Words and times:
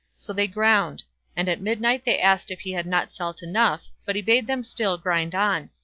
So 0.17 0.33
they 0.33 0.47
ground; 0.47 1.03
and 1.35 1.47
at 1.47 1.61
midnight 1.61 2.05
they 2.05 2.17
asked 2.19 2.49
if 2.49 2.61
he 2.61 2.71
had 2.71 2.87
not 2.87 3.11
salt 3.11 3.43
enough, 3.43 3.85
but 4.03 4.15
he 4.15 4.23
bade 4.23 4.47
them 4.47 4.63
still 4.63 4.97
grind 4.97 5.35
on. 5.35 5.69